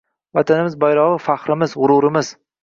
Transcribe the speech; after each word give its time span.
Vatanimiz 0.37 0.77
bayrog‘i– 0.83 1.19
faxrimiz, 1.27 1.77
g‘ururimiz 1.83 2.35